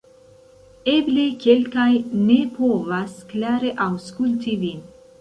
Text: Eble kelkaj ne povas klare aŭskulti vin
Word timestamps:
Eble 0.93 1.25
kelkaj 1.43 1.87
ne 2.23 2.41
povas 2.57 3.17
klare 3.35 3.79
aŭskulti 3.89 4.61
vin 4.69 4.87